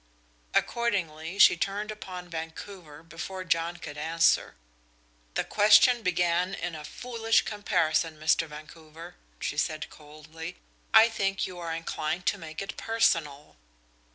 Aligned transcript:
Accordingly 0.55 1.37
she 1.37 1.55
turned 1.55 1.91
upon 1.91 2.27
Vancouver 2.27 3.03
before 3.03 3.43
John 3.43 3.77
could 3.77 3.99
answer. 3.99 4.55
"The 5.35 5.43
question 5.43 6.01
began 6.01 6.55
in 6.55 6.73
a 6.73 6.83
foolish 6.83 7.43
comparison, 7.43 8.17
Mr. 8.19 8.47
Vancouver," 8.47 9.13
she 9.39 9.57
said 9.59 9.91
coldly. 9.91 10.57
"I 10.91 11.07
think 11.07 11.45
you 11.45 11.59
are 11.59 11.71
inclined 11.75 12.25
to 12.33 12.39
make 12.39 12.63
it 12.63 12.77
personal?" 12.77 13.57